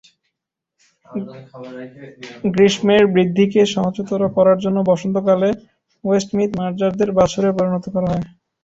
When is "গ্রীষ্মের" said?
2.51-3.03